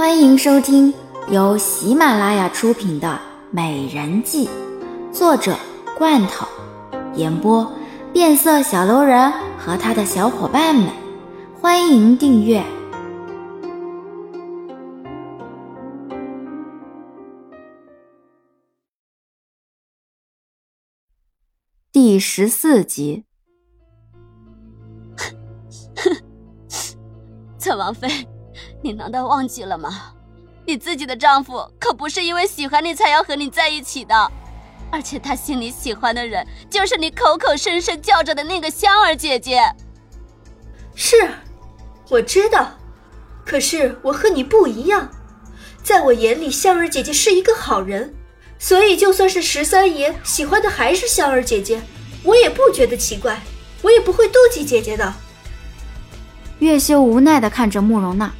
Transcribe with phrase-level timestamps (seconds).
[0.00, 0.94] 欢迎收听
[1.28, 3.06] 由喜马拉雅出品的
[3.50, 4.48] 《美人计》，
[5.12, 5.54] 作者
[5.98, 6.48] 罐头，
[7.16, 7.70] 演播
[8.10, 10.90] 变色小楼人和他的小伙伴们。
[11.60, 12.64] 欢迎订阅
[21.92, 23.26] 第十四集。
[25.94, 26.16] 哼
[27.60, 28.08] 侧王妃，
[28.82, 30.12] 你难道忘记了吗？
[30.66, 34.30] 你自己的丈夫可不是因为喜欢你才要和你在一起的，
[34.90, 39.62] 而且他心里喜欢的人就是你口口声声叫着的那个香儿姐姐。
[40.94, 41.16] 是，
[42.08, 42.72] 我知道，
[43.44, 45.10] 可是我和你不一样，
[45.82, 48.14] 在我眼里，香儿姐姐是一个好人，
[48.58, 51.80] 所以就算是十三爷喜欢的还是香儿姐姐，
[52.22, 53.40] 我也不觉得奇怪，
[53.82, 55.12] 我也不会妒忌姐姐的。
[56.58, 58.30] 月秀无奈的看着慕容娜，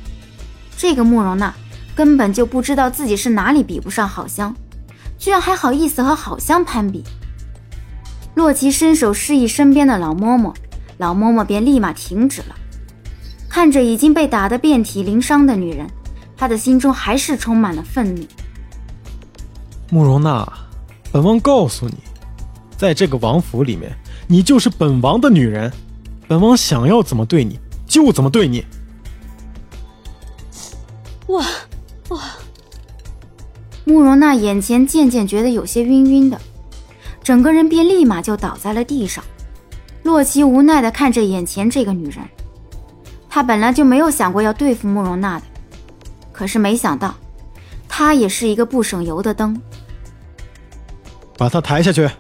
[0.81, 1.53] 这个慕容娜
[1.95, 4.57] 根本就不知道自己是哪里比不上好香，
[5.19, 7.05] 居然还好意思和好香攀比。
[8.35, 10.55] 洛奇伸手示意身边的老嬷嬷，
[10.97, 12.57] 老嬷嬷便立马停止了。
[13.47, 15.87] 看着已经被打得遍体鳞伤的女人，
[16.35, 18.23] 他的心中还是充满了愤怒。
[19.91, 20.51] 慕容娜，
[21.13, 21.97] 本王告诉你，
[22.79, 23.95] 在这个王府里面，
[24.27, 25.71] 你就是本王的女人，
[26.27, 27.61] 本王想要怎么对你。
[27.87, 28.65] 就怎么对你？
[31.31, 31.45] 我
[32.09, 32.21] 我，
[33.85, 36.41] 慕容娜眼前渐渐觉得有些晕晕的，
[37.23, 39.23] 整个人便立马就倒在了地上。
[40.03, 42.19] 洛奇无奈的看着眼前这个女人，
[43.29, 45.45] 他本来就没有想过要对付慕容娜的，
[46.33, 47.15] 可是没想到，
[47.89, 49.57] 她也是一个不省油的灯。
[51.39, 52.11] 把她抬下去。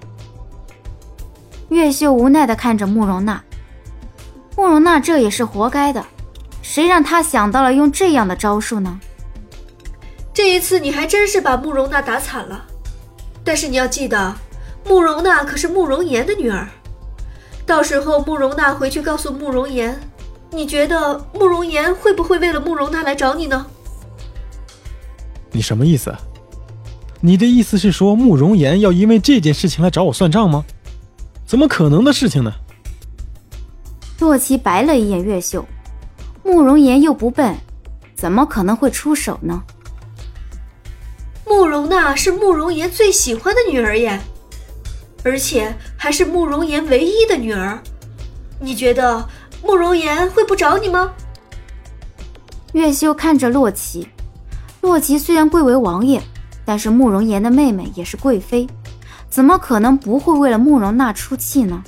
[1.71, 3.43] 月秀无奈的看着慕容娜。
[4.57, 6.07] 慕容娜这也是活该的，
[6.71, 9.01] 谁让他想到了用这样的招数呢？
[10.33, 12.65] 这一次你还真是把慕容娜打惨了，
[13.43, 14.33] 但是你要记得，
[14.87, 16.69] 慕容娜可是慕容岩的女儿，
[17.67, 19.99] 到时候慕容娜回去告诉慕容岩，
[20.53, 23.67] 你觉得慕容岩会不会为了慕容娜来找你呢？
[25.51, 26.15] 你什么意思？
[27.21, 30.65] 你的意思是说慕容岩要因为这件事情来找我算账吗？
[31.45, 32.53] 怎么可能的事情呢？
[34.21, 35.67] 洛奇白了一眼月秀，
[36.43, 37.57] 慕容岩又不笨，
[38.15, 39.63] 怎么可能会出手呢？
[41.47, 44.21] 慕容娜是慕容岩最喜欢的女儿耶，
[45.25, 47.79] 而且还是慕容岩唯一的女儿，
[48.61, 49.29] 你觉得
[49.63, 51.13] 慕容岩会不找你吗？
[52.73, 54.09] 月秀看着洛奇，
[54.81, 56.23] 洛奇虽然贵为王爷，
[56.65, 58.67] 但是慕容岩的妹妹也是贵妃，
[59.29, 61.83] 怎么可能不会为了慕容娜出气呢？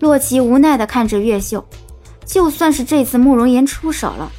[0.00, 1.64] 洛奇无奈的看着月秀，
[2.30, 4.30] 就算是这次慕容岩出手了，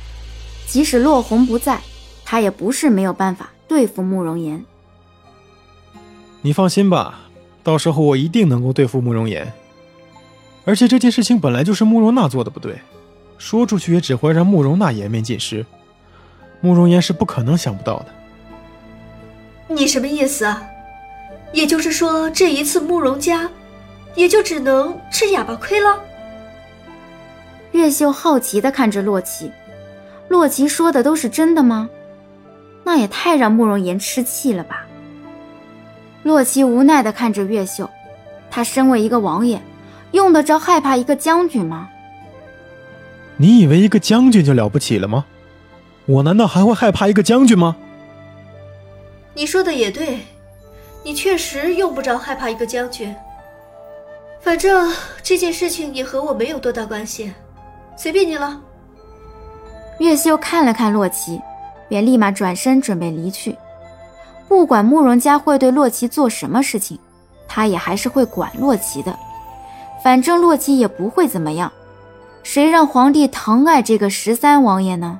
[0.65, 1.81] 即使洛红不在，
[2.23, 4.63] 他也不是没有办法对付慕容岩。
[6.41, 7.19] 你放心吧，
[7.61, 9.51] 到时候我一定能够对付慕容岩。
[10.63, 12.79] 而且这件事情本来就是慕容娜做的不对，
[13.37, 15.65] 说出去也只会让慕容娜颜面尽失，
[16.61, 18.05] 慕容岩是不可能想不到的。
[19.67, 20.63] 你什么意思啊？
[21.51, 23.49] 也就是说，这一次慕容家？
[24.15, 26.01] 也就只能吃哑巴亏了。
[27.71, 29.51] 月秀好奇的看着洛奇，
[30.27, 31.89] 洛奇说的都是真的吗？
[32.83, 34.85] 那也太让慕容岩吃气了吧。
[36.23, 37.89] 洛奇无奈的看着月秀，
[38.49, 39.61] 他身为一个王爷，
[40.11, 41.89] 用得着害怕一个将军吗？
[43.37, 45.25] 你以为一个将军就了不起了吗？
[46.05, 47.77] 我难道还会害怕一个将军吗？
[49.33, 50.19] 你说的也对，
[51.03, 53.15] 你确实用不着害怕一个将军。
[54.41, 54.93] 反正
[55.23, 57.31] 这件事情也和我没有多大关系，
[58.01, 58.59] 随便你了。
[59.99, 61.39] 月秀看了看洛奇，
[61.87, 63.55] 便立马转身准备离去。
[64.47, 66.97] 不管慕容家会对洛奇做什么事情，
[67.47, 69.15] 他也还是会管洛奇的。
[70.03, 71.71] 反正洛奇也不会怎么样，
[72.41, 75.19] 谁让皇帝疼爱这个十三王爷呢？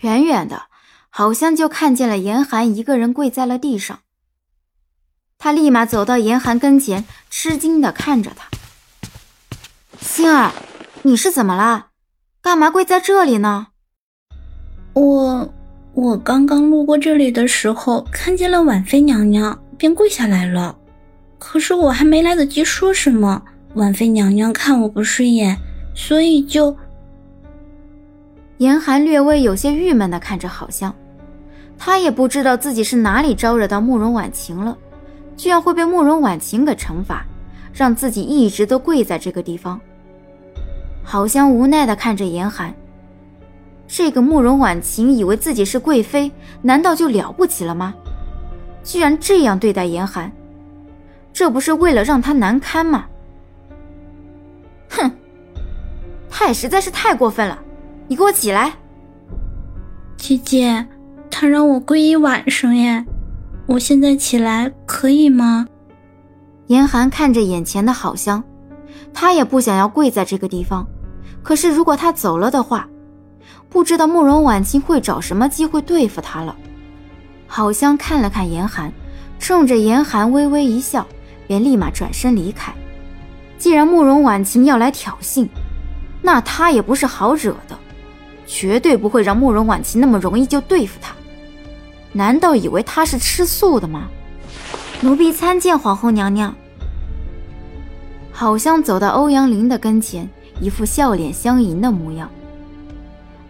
[0.00, 0.64] 远远的，
[1.08, 4.00] 好像就看见了严寒一个人跪在了地上。
[5.38, 8.46] 他立马走到严寒跟前，吃惊的看着他
[10.02, 10.50] ：“星儿，
[11.02, 11.86] 你是怎么了？
[12.42, 13.68] 干嘛跪在这里呢
[14.94, 15.48] ？”“我……
[15.94, 20.74] 我刚刚路过这里的时候，看见了婉妃娘娘，便跪下来了。
[21.38, 23.40] 可是我还没来得及说什么，
[23.74, 25.56] 婉妃娘娘看我不顺眼，
[25.94, 26.76] 所以就……”
[28.58, 30.92] 严寒略微有些郁闷的看着好香，
[31.78, 34.76] 他也不知道自己是哪里招惹到慕容婉晴了。
[35.36, 37.24] 居然会被慕容婉晴给惩罚，
[37.72, 39.80] 让自己一直都跪在这个地方。
[41.02, 42.74] 好香无奈的看着严寒，
[43.86, 46.30] 这个慕容婉晴以为自己是贵妃，
[46.62, 47.94] 难道就了不起了吗？
[48.82, 50.32] 居然这样对待严寒，
[51.32, 53.06] 这不是为了让他难堪吗？
[54.88, 55.10] 哼，
[56.30, 57.58] 太实在是太过分了！
[58.08, 58.72] 你给我起来！
[60.16, 60.86] 姐姐，
[61.30, 63.04] 他让我跪一晚上耶，
[63.66, 65.66] 我现在起来可以吗？
[66.66, 68.42] 严寒看着眼前的好香，
[69.12, 70.86] 他也不想要跪在这个地方，
[71.42, 72.88] 可是如果他走了的话，
[73.68, 76.54] 不知道慕容婉清会找什么机会对付他了。
[77.46, 78.92] 好香看了看严寒，
[79.38, 81.06] 冲着严寒微微一笑，
[81.46, 82.72] 便立马转身离开。
[83.58, 85.46] 既然慕容婉清要来挑衅，
[86.20, 87.78] 那他也不是好惹的，
[88.46, 91.14] 绝对不会让慕容婉清那么容易就对付他。
[92.12, 94.08] 难道以为他是吃素的吗？
[95.00, 96.54] 奴婢参见皇后娘娘。
[98.30, 100.28] 好香走到欧阳林的跟前，
[100.62, 102.30] 一副笑脸相迎的模样。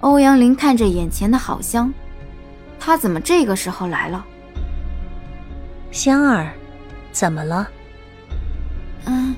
[0.00, 1.92] 欧阳林看着眼前的好香，
[2.80, 4.24] 他怎么这个时候来了？
[5.90, 6.50] 香儿，
[7.12, 7.68] 怎么了？
[9.04, 9.36] 嗯，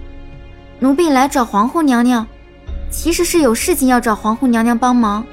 [0.79, 2.25] 奴婢来找皇后娘娘，
[2.93, 5.27] 其实是有事情要找皇后娘娘帮忙。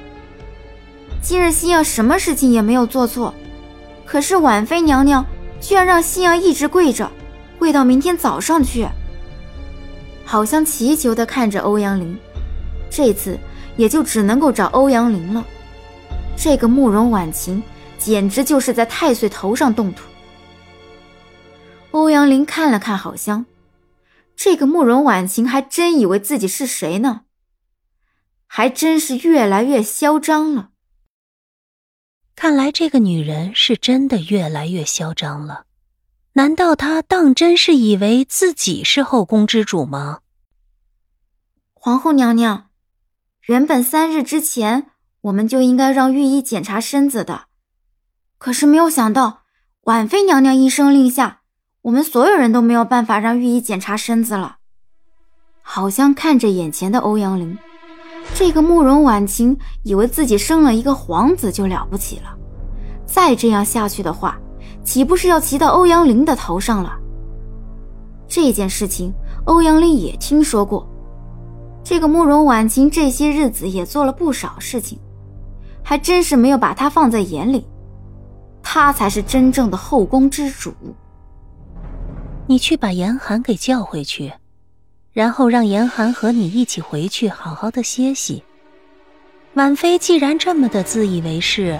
[1.22, 3.32] 今日心儿什么事情也没有做错，
[4.04, 5.24] 可是婉妃娘娘
[5.60, 7.08] 居然让心儿一直跪着，
[7.56, 8.84] 跪到明天早上去。
[10.24, 12.18] 好像祈求的看着欧阳林，
[12.92, 13.38] 这次。
[13.76, 15.42] 也就只能够找欧阳林了。
[16.36, 17.62] 这个慕容婉晴
[17.98, 20.02] 简直就是在太岁头上动土。
[21.92, 23.46] 欧阳林看了看好香，
[24.36, 27.22] 这个慕容婉晴还真以为自己是谁呢？
[28.46, 30.68] 还真是越来越嚣张了。
[32.36, 35.64] 看来这个女人是真的越来越嚣张了。
[36.34, 40.20] 难道她当真是以为自己是后宫之主吗？
[41.72, 42.71] 皇后娘娘。
[43.46, 44.86] 原本三日之前
[45.22, 47.46] 我们就应该让御医检查身子的，
[48.38, 49.40] 可是没有想到
[49.82, 51.40] 婉妃娘娘一声令下，
[51.82, 54.58] 我们所有人都没有办法让御医检查身子了。
[55.60, 57.58] 好像看着眼前的欧阳林，
[58.32, 62.36] 这个慕容婉晴以为自己生了一个皇子就了不起了，
[63.04, 64.38] 再这样下去的话，
[64.84, 66.96] 岂不是要骑到欧阳林的头上了？
[68.28, 69.12] 这件事情
[69.46, 70.88] 欧阳林也听说过。
[71.84, 74.98] 这个慕容婉晴这些日子也做了不少事情，
[75.82, 77.66] 还真是没有把她放在眼里。
[78.62, 80.72] 她才是真正的后宫之主。
[82.46, 84.32] 你去把严寒给叫回去，
[85.12, 88.44] 然后让严寒和你一起回去，好好的歇息。
[89.54, 91.78] 婉妃既然这么的自以为是，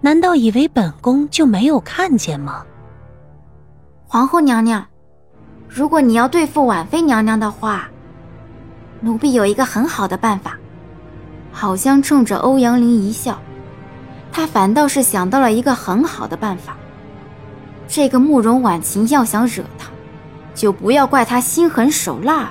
[0.00, 2.64] 难道以为本宫就没有看见吗？
[4.06, 4.86] 皇后娘娘，
[5.68, 7.90] 如果你要对付婉妃娘娘的话。
[9.04, 10.56] 奴婢有一个很好的办法，
[11.52, 13.38] 好香冲着欧阳林一笑，
[14.32, 16.74] 他反倒是想到了一个很好的办法。
[17.86, 19.90] 这个慕容婉晴要想惹他，
[20.54, 22.50] 就不要怪他心狠手辣。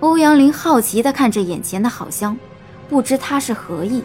[0.00, 2.36] 欧阳林好奇的看着眼前的好香，
[2.90, 4.04] 不知他是何意。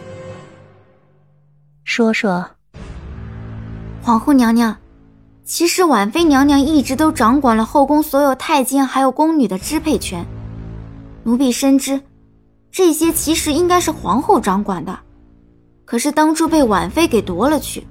[1.84, 2.48] 说说，
[4.00, 4.74] 皇后娘娘，
[5.44, 10.24] 其实婉妃娘娘一直都掌管了后宫所有太监还有宫女的支配权。
[11.24, 12.00] 奴婢深知，
[12.70, 14.98] 这些其实应该是皇后掌管的，
[15.84, 17.86] 可是当初被婉妃给夺了去，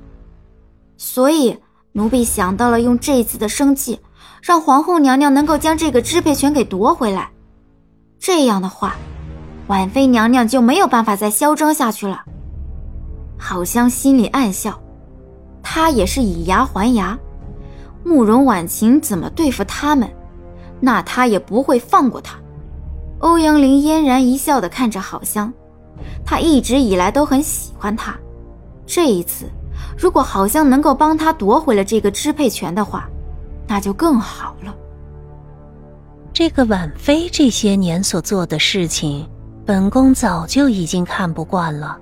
[0.97, 1.57] 所以
[1.91, 3.99] 奴婢想到了用这一次的生气，
[4.41, 7.29] 让皇后娘娘能够将这个支配权给夺回来。
[8.19, 8.95] 这样的话，
[9.67, 12.23] 婉妃娘娘就没有办法再嚣张下去了。
[13.37, 14.81] 好香心里暗笑，
[15.61, 17.17] 她也是以牙还牙，
[18.03, 20.09] 慕容婉晴怎么对付他们，
[20.79, 22.39] 那她也不会放过她。
[23.19, 25.51] 欧阳林嫣然一笑的看着郝香，
[26.25, 28.15] 他一直以来都很喜欢她。
[28.85, 29.45] 这一次，
[29.97, 33.09] 如果好香能够帮他夺回了这个支配权的话，
[33.67, 34.73] 那就更好了。
[36.31, 39.27] 这个婉妃这些年所做的事情，
[39.65, 41.97] 本宫早就已经看不惯了。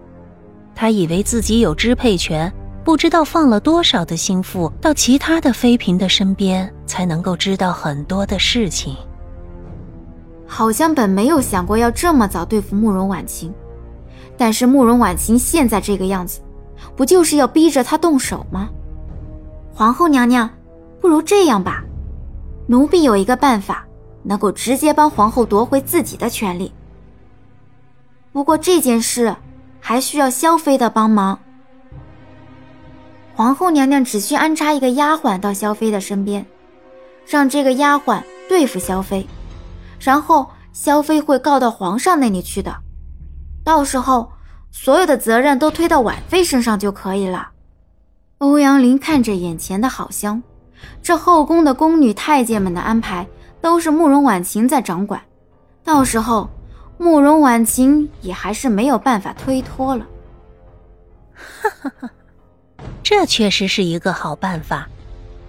[0.76, 2.52] 她以为自己有支配权，
[2.84, 8.96] 不知道放了多少的心腹到其他的妃嫔的身边，才能够知道很多的事情。
[10.48, 13.54] 好像本没有想过要这么早对付慕容婉晴，
[14.38, 16.40] 但是慕容婉晴现在这个样子，
[16.96, 18.70] 不就是要逼着她动手吗？
[19.74, 20.50] 皇后娘娘，
[21.02, 21.84] 不如这样吧，
[22.68, 23.86] 奴婢有一个办法，
[24.24, 26.72] 能够直接帮皇后夺回自己的权利。
[28.32, 29.36] 不过这件事
[29.80, 31.40] 还需要萧妃的帮忙。
[33.36, 36.46] 皇后娘娘只需安插一个丫鬟到萧妃的身边，
[37.28, 39.28] 让这个丫鬟对付萧妃。
[40.00, 42.76] 然后萧妃会告到皇上那里去的，
[43.64, 44.32] 到时候
[44.72, 47.50] 所有的责任都推到婉妃身上就可以了。
[48.40, 50.44] 欧阳林看着眼前的好香，
[51.02, 53.26] 这后宫的宫女太监们的安排
[53.62, 55.22] 都是慕容婉晴在掌管，
[55.84, 56.50] 到时候
[56.98, 60.06] 慕容婉晴也还是没有办法推脱了。
[61.34, 62.10] 哈哈哈，
[63.02, 64.88] 这确实是一个好办法。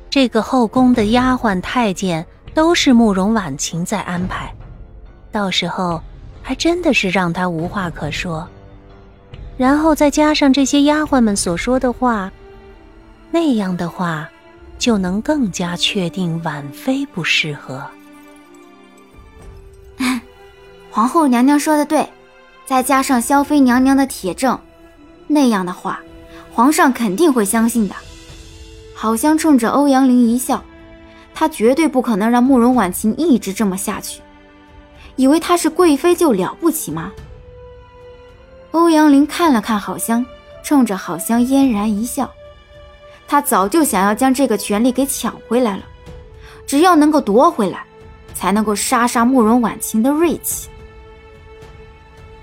[0.09, 2.25] 这个后宫的丫鬟太监
[2.57, 4.51] 都是慕容婉晴在安排，
[5.31, 6.03] 到时候
[6.43, 8.49] 还真的是让她无话可说。
[9.59, 12.33] 然后再加上这些丫鬟们所说的话，
[13.31, 14.27] 那样的话，
[14.79, 17.87] 就能更加确定婉妃不适合。
[20.91, 22.09] 皇后娘娘说的对，
[22.65, 24.59] 再加上萧妃娘娘的铁证，
[25.27, 26.01] 那样的话，
[26.51, 27.95] 皇上肯定会相信的。
[28.95, 30.65] 好像冲着欧阳林一笑，
[31.39, 34.23] 他绝对不可能让慕容婉晴一直这么下去。
[35.17, 37.13] 以为她是贵妃就了不起吗？
[38.71, 40.25] 欧阳林看了看郝香，
[40.65, 42.31] 冲着郝香嫣然一笑。
[43.29, 45.83] 他早就想要将这个权利给抢回来了，
[46.67, 47.85] 只要能够夺回来，
[48.35, 50.71] 才能够杀杀慕容婉晴的锐气。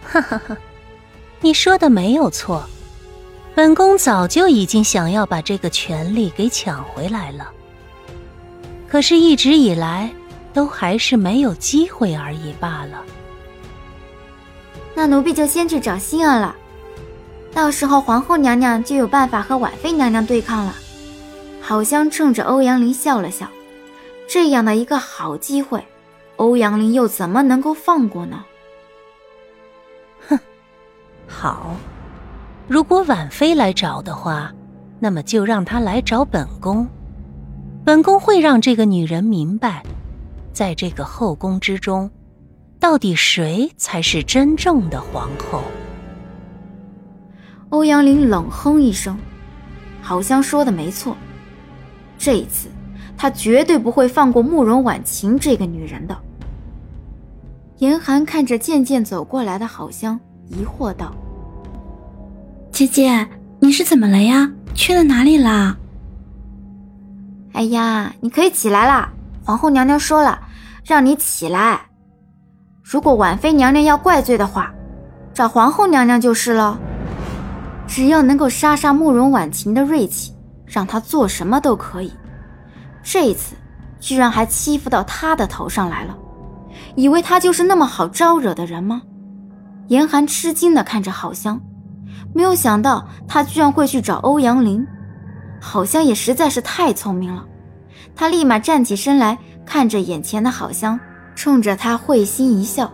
[0.04, 0.56] 哈哈哈，
[1.42, 2.64] 你说的没有错。
[3.56, 7.52] 本宫早就已经想要把这个权利给抢回来了，
[8.94, 10.08] 可是，一直以来
[10.54, 13.04] 都还是没有机会而已罢了。
[14.94, 16.56] 那奴婢就先去找心儿了，
[17.52, 20.76] 到时候皇后娘娘就有办法和婉妃娘娘对抗了。
[21.60, 23.48] 好香冲着欧阳林笑了笑，
[24.30, 25.84] 这样的一个好机会，
[26.36, 28.44] 欧阳林又怎么能够放过呢？
[30.30, 30.40] 哼，
[31.28, 31.76] 好。
[32.68, 34.54] 如果婉妃来找的话，
[35.00, 36.88] 那么就让她来找本宫。
[37.86, 39.84] 本宫会让这个女人明白，
[40.54, 42.10] 在这个后宫之中，
[42.80, 45.62] 到底谁才是真正的皇后。
[47.70, 49.18] 欧阳林冷哼一声，
[50.02, 51.18] 好像说的没错。
[52.18, 52.70] 这一次，
[53.18, 56.18] 他绝对不会放过慕容婉晴这个女人的。
[57.80, 61.13] 严寒看着渐渐走过来的好香，疑惑道。
[62.72, 63.28] 姐姐，
[63.60, 64.50] 你是怎么了呀？
[64.74, 65.78] 去了哪里啦？
[67.54, 69.10] 哎呀，你可以起来啦！
[69.46, 70.40] 皇后娘娘说了，
[70.84, 71.82] 让你起来。
[72.84, 74.74] 如果婉妃娘娘要怪罪的话，
[75.34, 76.80] 找皇后娘娘就是了。
[77.88, 80.34] 只要能够杀杀慕容婉晴的锐气，
[80.66, 82.12] 让她做什么都可以。
[83.04, 83.56] 这一次，
[84.00, 86.18] 居然还欺负到她的头上来了，
[86.96, 89.02] 以为她就是那么好招惹的人吗？
[89.90, 91.62] 严寒吃惊的看着好香。
[92.34, 94.84] 没有想到他居然会去找欧阳林，
[95.63, 97.46] 好香也实在是太聪明了。
[98.13, 101.00] 他立马站起身来，看着眼前的好香，
[101.36, 102.91] 冲着他会心一笑：“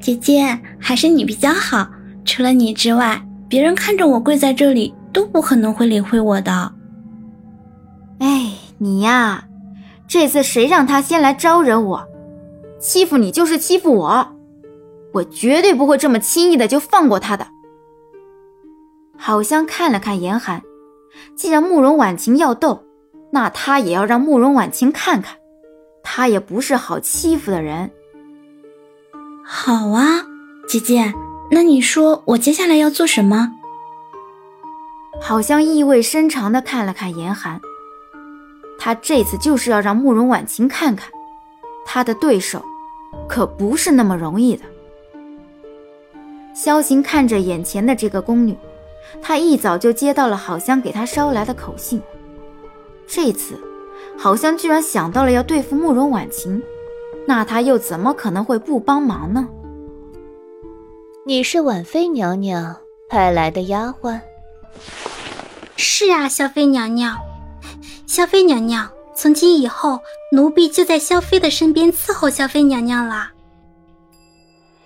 [0.00, 1.86] 姐姐，还是你比较好。
[2.24, 6.72] 除了你之外，别人看着我跪在这里，都不可能会理会我的。”
[8.18, 9.44] 哎，你呀，
[10.08, 12.08] 这次谁让他先来招惹我，
[12.80, 14.32] 欺负你就是欺负我。
[15.12, 17.46] 我绝对不会这么轻易的就放过他的。
[19.18, 20.62] 好香看了看严寒，
[21.36, 22.84] 既然慕容婉晴要斗，
[23.30, 25.36] 那他也要让慕容婉晴看看，
[26.02, 27.90] 他也不是好欺负的人。
[29.44, 30.24] 好啊，
[30.68, 31.12] 姐姐，
[31.50, 33.50] 那你说我接下来要做什么？
[35.20, 37.60] 好像意味深长的看了看严寒，
[38.78, 41.10] 他这次就是要让慕容婉晴看看，
[41.84, 42.64] 他的对手
[43.28, 44.64] 可不是那么容易的。
[46.54, 48.56] 萧晴看着眼前的这个宫女，
[49.22, 52.02] 她一早就接到了好香给他捎来的口信。
[53.06, 53.58] 这次，
[54.18, 56.62] 好香居然想到了要对付慕容婉晴，
[57.26, 59.48] 那她又怎么可能会不帮忙呢？
[61.26, 62.76] 你是婉妃娘娘
[63.08, 64.20] 派来的丫鬟？
[65.76, 67.16] 是啊，萧妃娘娘。
[68.06, 70.00] 萧妃娘娘，从今以后，
[70.32, 73.32] 奴婢就在萧妃的身边伺候萧妃娘娘了。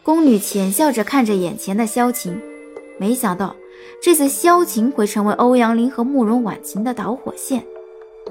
[0.03, 2.39] 宫女浅笑着看着眼前的萧晴，
[2.99, 3.57] 没想到
[4.03, 7.65] 这次萧晴会成为欧阳林和慕容婉晴的导火线。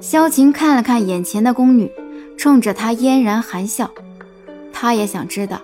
[0.00, 1.90] 萧晴看了看眼前的宫女，
[2.36, 3.90] 冲着她嫣然含笑。
[4.72, 5.60] 她也想知道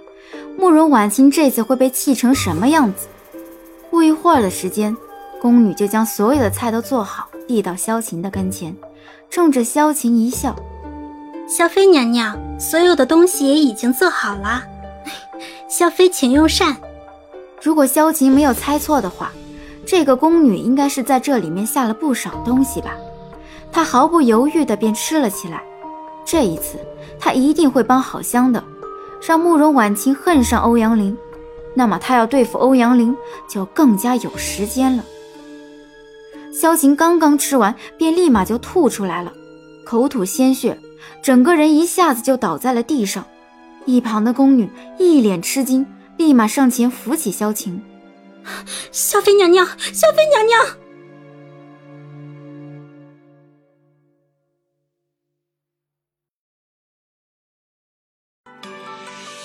[0.56, 3.08] 慕容婉晴这次会被气成什么样子。
[3.90, 4.96] 不一会儿的时间，
[5.40, 8.76] 宫女就将所有的菜都做好，递到萧晴的跟前，
[9.28, 10.54] 冲着萧晴一笑
[11.48, 14.62] ：“萧妃娘娘，所有的东西也已经做好了。”
[15.68, 16.76] 萧妃，请用膳。
[17.60, 19.32] 如果萧晴没有猜错的话，
[19.90, 22.94] 这个宫女应该是在这里面下了不少东西吧？
[23.72, 25.60] 她毫不犹豫的便吃了起来。
[26.24, 26.78] 这一次，
[27.18, 28.62] 她一定会帮好香的，
[29.20, 31.18] 让慕容婉晴恨上欧阳林。
[31.74, 33.16] 那么她要对付欧阳林
[33.48, 35.04] 就更加有时间了。
[36.54, 39.32] 萧晴刚刚吃完，便立马就吐出来了，
[39.84, 40.78] 口吐鲜血，
[41.20, 43.24] 整个人一下子就倒在了地上。
[43.86, 44.70] 一旁的宫女
[45.00, 45.84] 一脸吃惊，
[46.16, 47.82] 立马上前扶起萧晴。
[48.92, 50.76] 萧妃娘娘，萧妃娘娘。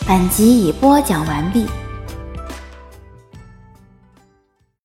[0.07, 1.65] 本集已播讲完毕。